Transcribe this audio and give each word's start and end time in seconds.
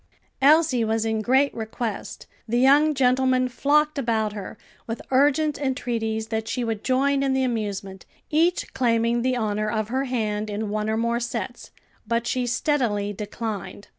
Elsie 0.41 0.83
was 0.83 1.05
in 1.05 1.21
great 1.21 1.53
request; 1.53 2.25
the 2.47 2.57
young 2.57 2.95
gentlemen 2.95 3.47
flocked 3.47 3.99
about 3.99 4.33
her, 4.33 4.57
with 4.87 4.99
urgent 5.11 5.59
entreaties 5.59 6.29
that 6.29 6.47
she 6.47 6.63
would 6.63 6.83
join 6.83 7.21
in 7.21 7.33
the 7.33 7.43
amusement, 7.43 8.07
each 8.31 8.73
claiming 8.73 9.21
the 9.21 9.35
honor 9.35 9.69
of 9.69 9.89
her 9.89 10.05
hand 10.05 10.49
in 10.49 10.69
one 10.71 10.89
or 10.89 10.97
more 10.97 11.19
sets, 11.19 11.69
but 12.07 12.25
she 12.25 12.47
steadily 12.47 13.13
declined. 13.13 13.89